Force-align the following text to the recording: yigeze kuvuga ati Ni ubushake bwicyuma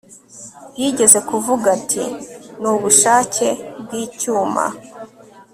yigeze 0.79 1.19
kuvuga 1.29 1.67
ati 1.77 2.03
Ni 2.59 2.67
ubushake 2.75 3.47
bwicyuma 3.81 4.65